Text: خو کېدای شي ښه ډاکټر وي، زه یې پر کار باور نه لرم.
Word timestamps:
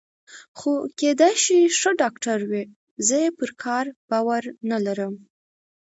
خو 0.57 0.71
کېدای 0.99 1.35
شي 1.43 1.59
ښه 1.77 1.91
ډاکټر 2.01 2.39
وي، 2.49 2.63
زه 3.07 3.15
یې 3.23 3.29
پر 3.37 3.49
کار 3.63 3.85
باور 4.09 4.43
نه 4.69 4.77
لرم. 4.85 5.13